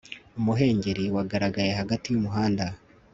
umuhengeri 0.39 1.05
wagaragaye 1.15 1.71
hagati 1.81 2.05
yumuhanda 2.09 2.65